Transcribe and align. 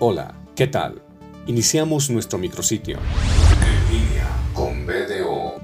Hola, 0.00 0.32
¿qué 0.54 0.68
tal? 0.68 1.02
Iniciamos 1.48 2.08
nuestro 2.08 2.38
micrositio. 2.38 3.00
En 3.66 3.92
línea 3.92 4.28
con 4.54 4.86
BDO. 4.86 5.54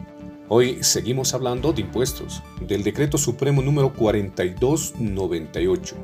Hoy 0.48 0.82
seguimos 0.82 1.34
hablando 1.34 1.72
de 1.72 1.82
impuestos, 1.82 2.42
del 2.60 2.82
Decreto 2.82 3.16
Supremo 3.16 3.62
número 3.62 3.92
4298. 3.92 5.94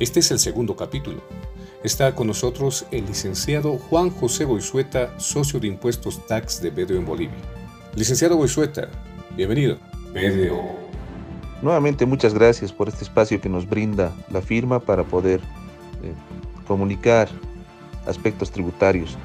Este 0.00 0.18
es 0.18 0.32
el 0.32 0.40
segundo 0.40 0.74
capítulo. 0.74 1.22
Está 1.84 2.16
con 2.16 2.26
nosotros 2.26 2.86
el 2.90 3.06
licenciado 3.06 3.78
Juan 3.78 4.10
José 4.10 4.46
Boisueta, 4.46 5.16
socio 5.20 5.60
de 5.60 5.68
impuestos 5.68 6.26
tax 6.26 6.60
de 6.60 6.70
BDO 6.70 6.96
en 6.96 7.06
Bolivia. 7.06 7.38
Licenciado 7.94 8.36
Boisueta, 8.36 8.88
bienvenido. 9.36 9.78
BDO. 10.12 10.74
Nuevamente 11.62 12.04
muchas 12.04 12.34
gracias 12.34 12.72
por 12.72 12.88
este 12.88 13.04
espacio 13.04 13.40
que 13.40 13.48
nos 13.48 13.68
brinda 13.68 14.12
la 14.28 14.42
firma 14.42 14.80
para 14.80 15.04
poder 15.04 15.38
eh, 16.02 16.12
comunicar 16.66 17.28
aspectos 18.06 18.50
tributarios. 18.50 19.16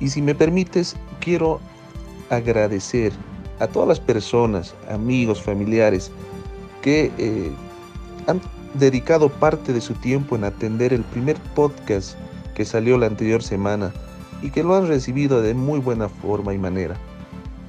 Y 0.00 0.08
si 0.08 0.22
me 0.22 0.34
permites, 0.34 0.96
quiero 1.20 1.60
agradecer 2.30 3.12
a 3.60 3.66
todas 3.66 3.88
las 3.88 4.00
personas, 4.00 4.74
amigos, 4.90 5.40
familiares, 5.40 6.10
que 6.82 7.12
eh, 7.18 7.52
han 8.26 8.40
dedicado 8.74 9.28
parte 9.28 9.72
de 9.72 9.80
su 9.80 9.94
tiempo 9.94 10.34
en 10.36 10.44
atender 10.44 10.92
el 10.92 11.02
primer 11.02 11.36
podcast 11.54 12.16
que 12.54 12.64
salió 12.64 12.98
la 12.98 13.06
anterior 13.06 13.42
semana 13.42 13.92
y 14.42 14.50
que 14.50 14.62
lo 14.62 14.74
han 14.74 14.88
recibido 14.88 15.40
de 15.40 15.54
muy 15.54 15.78
buena 15.78 16.08
forma 16.08 16.52
y 16.52 16.58
manera. 16.58 16.96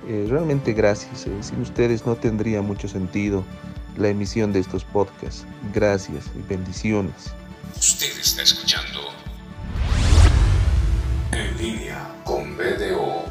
Eh, 0.08 0.26
realmente 0.30 0.74
gracias. 0.74 1.28
Eh, 1.28 1.38
sin 1.42 1.62
ustedes 1.62 2.06
no 2.06 2.16
tendría 2.16 2.62
mucho 2.62 2.88
sentido 2.88 3.44
la 3.98 4.10
emisión 4.10 4.52
de 4.52 4.60
estos 4.60 4.84
podcasts. 4.84 5.46
Gracias 5.74 6.26
y 6.36 6.42
bendiciones. 6.48 7.34
Usted 7.78 8.18
está 8.20 8.42
escuchando 8.42 9.00
línea 11.64 12.14
con 12.26 12.58
BDO. 12.58 13.24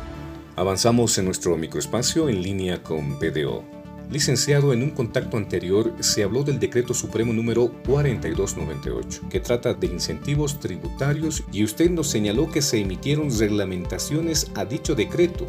Avanzamos 0.56 1.18
en 1.18 1.26
nuestro 1.26 1.54
microespacio 1.58 2.30
en 2.30 2.42
línea 2.42 2.82
con 2.82 3.18
BDO. 3.18 3.62
Licenciado, 4.10 4.72
en 4.72 4.82
un 4.82 4.88
contacto 4.88 5.36
anterior 5.36 5.92
se 6.00 6.22
habló 6.22 6.42
del 6.42 6.58
decreto 6.58 6.94
supremo 6.94 7.34
número 7.34 7.70
4298, 7.86 9.28
que 9.28 9.40
trata 9.40 9.74
de 9.74 9.86
incentivos 9.86 10.60
tributarios 10.60 11.44
y 11.52 11.62
usted 11.62 11.90
nos 11.90 12.08
señaló 12.08 12.50
que 12.50 12.62
se 12.62 12.78
emitieron 12.78 13.38
reglamentaciones 13.38 14.50
a 14.54 14.64
dicho 14.64 14.94
decreto. 14.94 15.46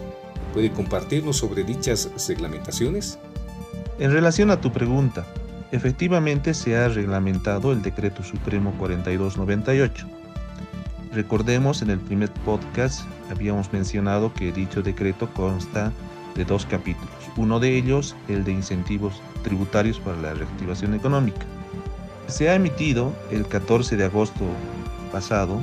¿Puede 0.51 0.69
compartirnos 0.73 1.37
sobre 1.37 1.63
dichas 1.63 2.09
reglamentaciones? 2.27 3.17
En 3.97 4.11
relación 4.11 4.51
a 4.51 4.59
tu 4.59 4.73
pregunta, 4.73 5.25
efectivamente 5.71 6.53
se 6.53 6.75
ha 6.75 6.89
reglamentado 6.89 7.71
el 7.71 7.81
Decreto 7.81 8.23
Supremo 8.23 8.73
4298. 8.77 10.22
Recordemos, 11.13 11.83
en 11.83 11.91
el 11.91 11.99
primer 11.99 12.31
podcast 12.31 13.05
habíamos 13.29 13.71
mencionado 13.71 14.33
que 14.33 14.51
dicho 14.51 14.81
decreto 14.81 15.29
consta 15.33 15.91
de 16.35 16.43
dos 16.43 16.65
capítulos. 16.65 17.13
Uno 17.37 17.59
de 17.59 17.77
ellos, 17.77 18.15
el 18.27 18.43
de 18.43 18.53
incentivos 18.53 19.21
tributarios 19.43 19.99
para 19.99 20.19
la 20.19 20.33
reactivación 20.33 20.95
económica. 20.95 21.45
Se 22.25 22.49
ha 22.49 22.55
emitido 22.55 23.13
el 23.29 23.45
14 23.45 23.95
de 23.95 24.05
agosto 24.05 24.43
pasado 25.11 25.59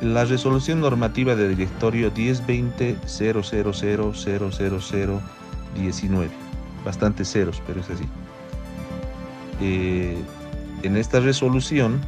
la 0.00 0.24
resolución 0.24 0.80
normativa 0.80 1.34
del 1.34 1.56
directorio 1.56 2.10
1020 2.10 2.96
19 5.74 6.30
Bastante 6.84 7.24
ceros, 7.24 7.62
pero 7.66 7.80
es 7.80 7.90
así. 7.90 8.04
Eh, 9.60 10.16
en 10.82 10.96
esta 10.96 11.20
resolución 11.20 12.00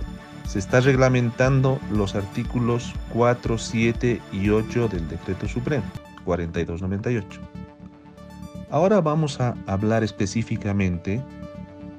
se 0.47 0.59
está 0.59 0.81
reglamentando 0.81 1.81
los 1.91 2.15
artículos 2.15 2.93
4, 3.11 3.59
7 3.59 4.21
y 4.33 4.51
8 4.51 4.89
del 4.89 5.09
Decreto 5.09 5.49
Supremo 5.49 5.85
4298. 6.25 7.41
Ahora 8.71 9.01
vamos 9.01 9.41
a 9.41 9.55
hablar 9.67 10.03
específicamente 10.03 11.23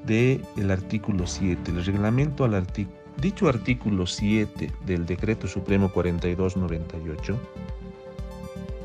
del 0.06 0.44
el 0.58 0.72
artículo 0.72 1.28
7, 1.28 1.72
el 1.72 1.86
reglamento 1.86 2.44
al 2.44 2.56
artículo. 2.56 2.98
Dicho 3.22 3.48
artículo 3.48 4.08
7 4.08 4.72
del 4.86 5.06
Decreto 5.06 5.48
Supremo 5.48 5.90
4298 5.92 7.40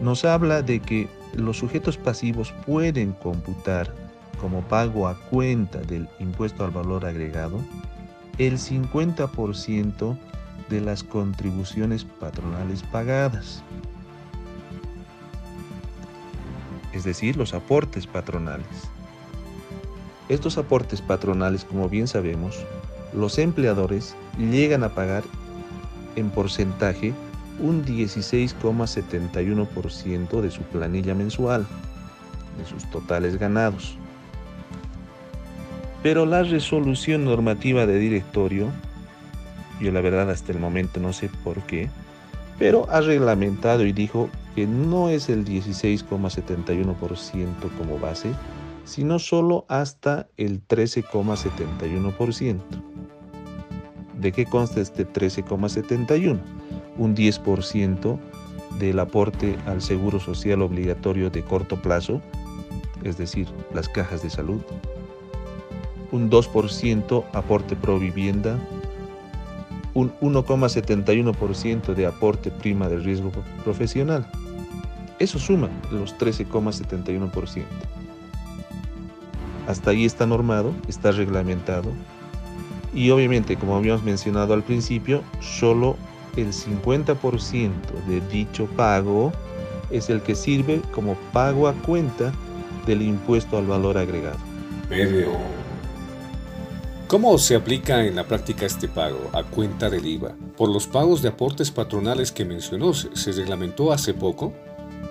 nos 0.00 0.24
habla 0.24 0.62
de 0.62 0.80
que 0.80 1.08
los 1.34 1.58
sujetos 1.58 1.96
pasivos 1.96 2.52
pueden 2.66 3.12
computar 3.12 3.92
como 4.40 4.62
pago 4.62 5.08
a 5.08 5.18
cuenta 5.30 5.78
del 5.80 6.08
impuesto 6.20 6.64
al 6.64 6.70
valor 6.70 7.04
agregado 7.04 7.60
el 8.38 8.58
50% 8.58 10.16
de 10.68 10.80
las 10.80 11.02
contribuciones 11.02 12.04
patronales 12.04 12.82
pagadas, 12.82 13.62
es 16.92 17.04
decir, 17.04 17.36
los 17.36 17.54
aportes 17.54 18.06
patronales. 18.06 18.66
Estos 20.28 20.58
aportes 20.58 21.00
patronales, 21.00 21.64
como 21.64 21.88
bien 21.88 22.06
sabemos, 22.06 22.62
los 23.14 23.38
empleadores 23.38 24.14
llegan 24.38 24.84
a 24.84 24.90
pagar 24.90 25.24
en 26.16 26.28
porcentaje 26.30 27.14
un 27.60 27.82
16,71% 27.84 30.40
de 30.40 30.50
su 30.50 30.62
planilla 30.62 31.14
mensual, 31.14 31.66
de 32.58 32.64
sus 32.66 32.84
totales 32.90 33.38
ganados. 33.38 33.96
Pero 36.02 36.26
la 36.26 36.42
resolución 36.42 37.24
normativa 37.24 37.86
de 37.86 37.98
directorio, 37.98 38.66
yo 39.80 39.92
la 39.92 40.00
verdad 40.00 40.30
hasta 40.30 40.52
el 40.52 40.58
momento 40.58 41.00
no 41.00 41.12
sé 41.12 41.30
por 41.42 41.62
qué, 41.62 41.90
pero 42.58 42.88
ha 42.90 43.00
reglamentado 43.00 43.86
y 43.86 43.92
dijo 43.92 44.28
que 44.54 44.66
no 44.66 45.08
es 45.08 45.28
el 45.28 45.44
16,71% 45.44 47.46
como 47.78 47.98
base, 47.98 48.30
sino 48.84 49.18
solo 49.18 49.64
hasta 49.68 50.28
el 50.36 50.66
13,71%. 50.66 52.60
¿De 54.20 54.32
qué 54.32 54.46
consta 54.46 54.80
este 54.80 55.06
13,71? 55.06 56.38
Un 56.96 57.14
10% 57.14 58.18
del 58.78 58.98
aporte 58.98 59.56
al 59.66 59.82
seguro 59.82 60.18
social 60.18 60.62
obligatorio 60.62 61.30
de 61.30 61.44
corto 61.44 61.80
plazo, 61.80 62.20
es 63.04 63.16
decir, 63.16 63.46
las 63.72 63.88
cajas 63.88 64.22
de 64.22 64.30
salud, 64.30 64.60
un 66.12 66.30
2% 66.30 67.24
aporte 67.32 67.76
pro 67.76 67.98
vivienda, 67.98 68.58
un 69.94 70.12
1,71% 70.20 71.94
de 71.94 72.06
aporte 72.06 72.50
prima 72.50 72.88
de 72.88 72.98
riesgo 72.98 73.32
profesional. 73.64 74.26
Eso 75.18 75.38
suma 75.38 75.68
los 75.90 76.16
13,71%. 76.16 77.64
Hasta 79.66 79.90
ahí 79.90 80.04
está 80.04 80.26
normado, 80.26 80.72
está 80.88 81.10
reglamentado. 81.12 81.90
Y 82.94 83.10
obviamente, 83.10 83.56
como 83.56 83.76
habíamos 83.76 84.02
mencionado 84.02 84.54
al 84.54 84.62
principio, 84.62 85.22
solo 85.40 85.96
el 86.36 86.52
50% 86.52 87.70
de 88.06 88.20
dicho 88.32 88.66
pago 88.76 89.32
es 89.90 90.08
el 90.08 90.22
que 90.22 90.34
sirve 90.34 90.80
como 90.92 91.14
pago 91.32 91.68
a 91.68 91.74
cuenta 91.74 92.32
del 92.86 93.02
impuesto 93.02 93.58
al 93.58 93.66
valor 93.66 93.98
agregado. 93.98 94.38
¿Cómo 97.08 97.38
se 97.38 97.56
aplica 97.56 98.04
en 98.04 98.16
la 98.16 98.24
práctica 98.24 98.66
este 98.66 98.86
pago 98.86 99.30
a 99.32 99.42
cuenta 99.42 99.88
del 99.88 100.04
IVA? 100.04 100.34
Por 100.58 100.68
los 100.68 100.86
pagos 100.86 101.22
de 101.22 101.30
aportes 101.30 101.70
patronales 101.70 102.30
que 102.30 102.44
mencionó, 102.44 102.92
¿se 102.92 103.32
reglamentó 103.32 103.92
hace 103.92 104.12
poco? 104.12 104.52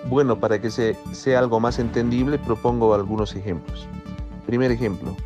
Bueno, 0.08 0.38
para 0.38 0.60
que 0.60 0.70
sea 0.70 1.38
algo 1.40 1.58
más 1.58 1.80
entendible, 1.80 2.38
propongo 2.38 2.94
algunos 2.94 3.34
ejemplos. 3.34 3.88
Primer 4.46 4.70
ejemplo, 4.70 5.16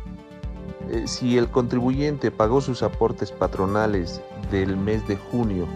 eh, 0.89 1.03
si 1.05 1.37
el 1.37 1.47
contribuyente 1.47 2.31
pagó 2.31 2.59
sus 2.59 2.81
aportes 2.81 3.31
patronales 3.31 4.19
del 4.49 4.75
mes 4.75 5.07
de 5.07 5.15
junio 5.15 5.67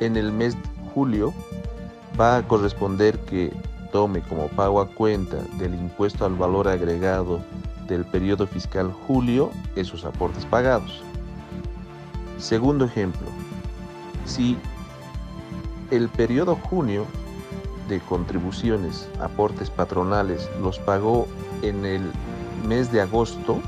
en 0.00 0.18
el 0.18 0.30
mes 0.30 0.56
de 0.56 0.90
julio, 0.92 1.32
va 2.20 2.36
a 2.36 2.46
corresponder 2.46 3.18
que 3.20 3.50
tome 3.92 4.20
como 4.20 4.48
pago 4.48 4.82
a 4.82 4.88
cuenta 4.88 5.38
del 5.58 5.72
impuesto 5.72 6.26
al 6.26 6.34
valor 6.34 6.68
agregado 6.68 7.40
del 7.88 8.04
periodo 8.04 8.46
fiscal 8.46 8.92
julio 9.06 9.50
esos 9.76 10.04
aportes 10.04 10.44
pagados. 10.46 11.02
Segundo 12.38 12.84
ejemplo, 12.84 13.26
si 14.26 14.58
el 15.90 16.08
periodo 16.08 16.56
junio 16.56 17.06
de 17.88 18.00
contribuciones, 18.00 19.08
aportes 19.20 19.70
patronales, 19.70 20.48
los 20.60 20.78
pagó 20.78 21.28
en 21.62 21.84
el 21.84 22.02
mes 22.66 22.90
de 22.90 23.00
agosto, 23.00 23.60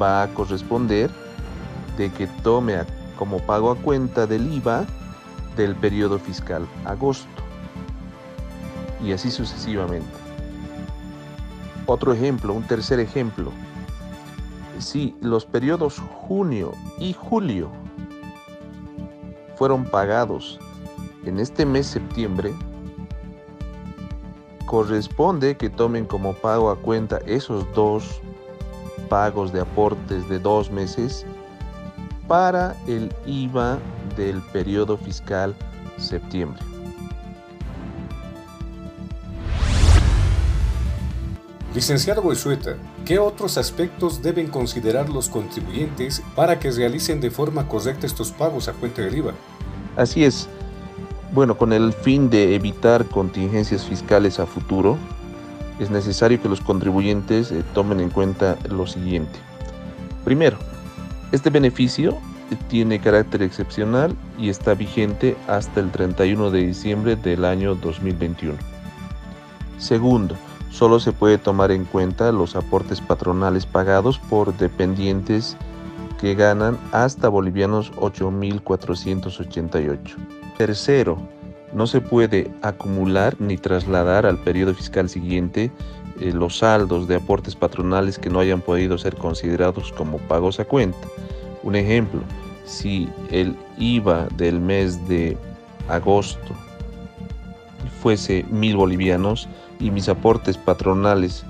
va 0.00 0.22
a 0.22 0.28
corresponder 0.28 1.10
de 1.96 2.10
que 2.12 2.26
tome 2.42 2.76
como 3.18 3.38
pago 3.38 3.70
a 3.70 3.76
cuenta 3.76 4.26
del 4.26 4.52
IVA 4.52 4.86
del 5.56 5.74
periodo 5.74 6.18
fiscal 6.18 6.66
agosto. 6.84 7.42
Y 9.02 9.12
así 9.12 9.30
sucesivamente. 9.30 10.27
Otro 11.90 12.12
ejemplo, 12.12 12.52
un 12.52 12.64
tercer 12.64 13.00
ejemplo. 13.00 13.50
Si 14.78 15.16
los 15.22 15.46
periodos 15.46 15.98
junio 15.98 16.72
y 16.98 17.14
julio 17.14 17.70
fueron 19.56 19.86
pagados 19.86 20.58
en 21.24 21.40
este 21.40 21.64
mes 21.64 21.86
septiembre, 21.86 22.52
corresponde 24.66 25.56
que 25.56 25.70
tomen 25.70 26.04
como 26.04 26.34
pago 26.34 26.68
a 26.70 26.76
cuenta 26.76 27.20
esos 27.24 27.66
dos 27.72 28.20
pagos 29.08 29.50
de 29.50 29.62
aportes 29.62 30.28
de 30.28 30.38
dos 30.38 30.70
meses 30.70 31.24
para 32.28 32.76
el 32.86 33.10
IVA 33.24 33.78
del 34.14 34.42
periodo 34.52 34.98
fiscal 34.98 35.56
septiembre. 35.96 36.62
Licenciado 41.74 42.22
Boisueta, 42.22 42.76
¿qué 43.04 43.18
otros 43.18 43.58
aspectos 43.58 44.22
deben 44.22 44.46
considerar 44.46 45.10
los 45.10 45.28
contribuyentes 45.28 46.22
para 46.34 46.58
que 46.58 46.70
realicen 46.70 47.20
de 47.20 47.30
forma 47.30 47.68
correcta 47.68 48.06
estos 48.06 48.32
pagos 48.32 48.68
a 48.68 48.72
cuenta 48.72 49.02
del 49.02 49.18
IVA? 49.18 49.34
Así 49.94 50.24
es. 50.24 50.48
Bueno, 51.32 51.58
con 51.58 51.74
el 51.74 51.92
fin 51.92 52.30
de 52.30 52.54
evitar 52.54 53.04
contingencias 53.04 53.84
fiscales 53.84 54.40
a 54.40 54.46
futuro, 54.46 54.96
es 55.78 55.90
necesario 55.90 56.40
que 56.40 56.48
los 56.48 56.62
contribuyentes 56.62 57.52
eh, 57.52 57.62
tomen 57.74 58.00
en 58.00 58.08
cuenta 58.08 58.56
lo 58.70 58.86
siguiente. 58.86 59.38
Primero, 60.24 60.56
este 61.32 61.50
beneficio 61.50 62.16
tiene 62.68 62.98
carácter 62.98 63.42
excepcional 63.42 64.16
y 64.38 64.48
está 64.48 64.72
vigente 64.72 65.36
hasta 65.46 65.80
el 65.80 65.90
31 65.90 66.50
de 66.50 66.66
diciembre 66.66 67.14
del 67.14 67.44
año 67.44 67.74
2021. 67.74 68.56
Segundo, 69.76 70.34
solo 70.70 71.00
se 71.00 71.12
puede 71.12 71.38
tomar 71.38 71.70
en 71.70 71.84
cuenta 71.84 72.32
los 72.32 72.56
aportes 72.56 73.00
patronales 73.00 73.66
pagados 73.66 74.18
por 74.18 74.56
dependientes 74.56 75.56
que 76.20 76.34
ganan 76.34 76.78
hasta 76.92 77.28
bolivianos 77.28 77.92
8.488. 77.92 79.98
Tercero, 80.56 81.18
no 81.72 81.86
se 81.86 82.00
puede 82.00 82.50
acumular 82.62 83.36
ni 83.38 83.56
trasladar 83.56 84.26
al 84.26 84.38
periodo 84.38 84.74
fiscal 84.74 85.08
siguiente 85.08 85.70
eh, 86.20 86.32
los 86.32 86.58
saldos 86.58 87.06
de 87.06 87.14
aportes 87.16 87.54
patronales 87.54 88.18
que 88.18 88.30
no 88.30 88.40
hayan 88.40 88.60
podido 88.60 88.98
ser 88.98 89.14
considerados 89.16 89.92
como 89.92 90.18
pagos 90.18 90.58
a 90.60 90.64
cuenta. 90.64 91.06
Un 91.62 91.76
ejemplo, 91.76 92.20
si 92.64 93.08
el 93.30 93.56
IVA 93.78 94.26
del 94.36 94.60
mes 94.60 95.06
de 95.08 95.38
agosto 95.88 96.54
fuese 98.02 98.44
mil 98.50 98.76
bolivianos 98.76 99.48
y 99.80 99.90
mis 99.90 100.08
aportes 100.08 100.56
patronales 100.56 101.44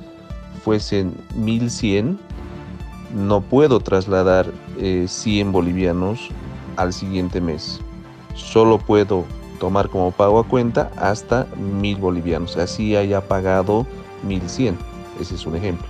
fuesen 0.64 1.14
1100, 1.34 2.18
no 3.14 3.40
puedo 3.40 3.80
trasladar 3.80 4.46
100 4.78 5.48
eh, 5.48 5.50
bolivianos 5.50 6.28
al 6.76 6.92
siguiente 6.92 7.40
mes. 7.40 7.80
Solo 8.34 8.78
puedo 8.78 9.24
tomar 9.58 9.88
como 9.88 10.12
pago 10.12 10.38
a 10.38 10.44
cuenta 10.46 10.90
hasta 10.96 11.46
mil 11.56 11.96
bolivianos. 11.96 12.56
Así 12.56 12.96
haya 12.96 13.20
pagado 13.20 13.86
1100. 14.26 14.78
Ese 15.20 15.34
es 15.34 15.46
un 15.46 15.56
ejemplo. 15.56 15.86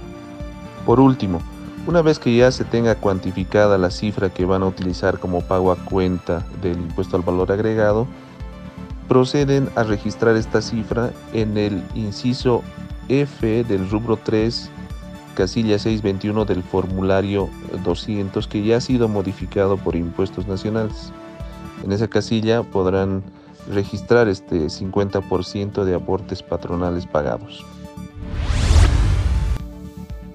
Por 0.86 1.00
último, 1.00 1.40
una 1.86 2.02
vez 2.02 2.18
que 2.18 2.34
ya 2.36 2.50
se 2.50 2.64
tenga 2.64 2.94
cuantificada 2.94 3.78
la 3.78 3.90
cifra 3.90 4.30
que 4.30 4.44
van 4.44 4.62
a 4.62 4.66
utilizar 4.66 5.18
como 5.18 5.42
pago 5.42 5.72
a 5.72 5.76
cuenta 5.76 6.44
del 6.62 6.78
impuesto 6.78 7.16
al 7.16 7.22
valor 7.22 7.52
agregado, 7.52 8.06
proceden 9.08 9.70
a 9.74 9.82
registrar 9.82 10.36
esta 10.36 10.60
cifra 10.62 11.10
en 11.32 11.56
el 11.56 11.82
inciso 11.94 12.62
F 13.08 13.64
del 13.64 13.88
rubro 13.88 14.18
3, 14.18 14.70
casilla 15.34 15.78
621 15.78 16.44
del 16.44 16.62
formulario 16.62 17.48
200 17.84 18.46
que 18.46 18.62
ya 18.62 18.76
ha 18.76 18.80
sido 18.80 19.08
modificado 19.08 19.78
por 19.78 19.96
impuestos 19.96 20.46
nacionales. 20.46 21.12
En 21.84 21.92
esa 21.92 22.08
casilla 22.08 22.62
podrán 22.62 23.22
registrar 23.72 24.28
este 24.28 24.66
50% 24.66 25.84
de 25.84 25.94
aportes 25.94 26.42
patronales 26.42 27.06
pagados. 27.06 27.64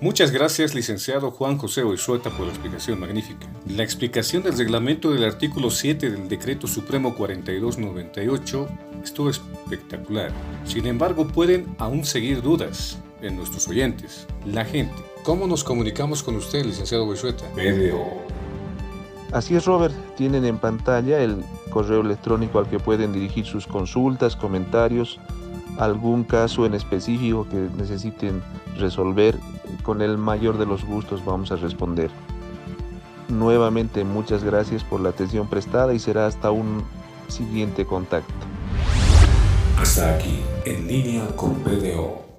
Muchas 0.04 0.32
gracias, 0.32 0.76
licenciado 0.76 1.32
Juan 1.32 1.58
José 1.58 1.82
Oizueta, 1.82 2.30
por 2.30 2.42
la 2.42 2.52
explicación 2.52 3.00
magnífica. 3.00 3.48
La 3.70 3.84
explicación 3.84 4.44
del 4.44 4.58
reglamento 4.58 5.12
del 5.12 5.24
artículo 5.24 5.70
7 5.70 6.10
del 6.10 6.28
Decreto 6.28 6.68
Supremo 6.68 7.16
4298 7.16 8.68
estuvo 9.02 9.30
espectacular. 9.30 10.34
Sin 10.66 10.88
embargo, 10.88 11.26
pueden 11.26 11.74
aún 11.80 12.04
seguir 12.04 12.42
dudas 12.42 13.00
en 13.22 13.38
nuestros 13.38 13.66
oyentes, 13.70 14.28
la 14.46 14.66
gente. 14.66 14.94
¿Cómo 15.24 15.48
nos 15.48 15.64
comunicamos 15.64 16.22
con 16.22 16.36
usted, 16.36 16.66
licenciado 16.66 17.08
Oizueta? 17.08 17.46
BDO. 17.56 18.04
Así 19.32 19.56
es, 19.56 19.64
Robert. 19.64 19.96
Tienen 20.18 20.44
en 20.44 20.58
pantalla 20.58 21.22
el 21.22 21.46
correo 21.70 22.02
electrónico 22.02 22.60
al 22.60 22.70
que 22.70 22.78
pueden 22.78 23.14
dirigir 23.14 23.46
sus 23.46 23.66
consultas, 23.66 24.36
comentarios, 24.36 25.18
algún 25.78 26.26
caso 26.26 26.66
en 26.66 26.74
específico 26.74 27.48
que 27.50 27.70
necesiten 27.78 28.44
resolver, 28.78 29.38
con 29.84 30.02
el 30.02 30.18
mayor 30.18 30.58
de 30.58 30.66
los 30.66 30.84
gustos 30.86 31.24
vamos 31.24 31.52
a 31.52 31.58
responder. 31.58 32.10
Nuevamente 33.30 34.04
muchas 34.04 34.44
gracias 34.44 34.84
por 34.84 35.02
la 35.02 35.10
atención 35.10 35.48
prestada 35.48 35.94
y 35.94 36.00
será 36.00 36.26
hasta 36.26 36.52
un 36.52 36.84
siguiente 37.28 37.86
contacto. 37.86 38.34
Hasta 39.78 40.16
aquí, 40.16 40.42
en 40.66 40.88
línea 40.88 41.28
con 41.36 41.56
PDO. 41.56 42.33